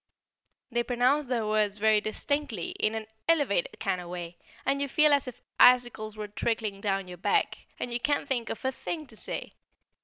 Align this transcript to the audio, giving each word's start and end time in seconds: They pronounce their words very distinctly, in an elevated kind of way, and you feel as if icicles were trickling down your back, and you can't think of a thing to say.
They 0.71 0.81
pronounce 0.81 1.27
their 1.27 1.45
words 1.45 1.77
very 1.77 2.01
distinctly, 2.01 2.69
in 2.79 2.95
an 2.95 3.05
elevated 3.29 3.79
kind 3.79 4.01
of 4.01 4.09
way, 4.09 4.39
and 4.65 4.81
you 4.81 4.87
feel 4.87 5.13
as 5.13 5.27
if 5.27 5.43
icicles 5.59 6.17
were 6.17 6.27
trickling 6.27 6.81
down 6.81 7.07
your 7.07 7.19
back, 7.19 7.67
and 7.79 7.93
you 7.93 7.99
can't 7.99 8.27
think 8.27 8.49
of 8.49 8.65
a 8.65 8.71
thing 8.71 9.05
to 9.05 9.15
say. 9.15 9.53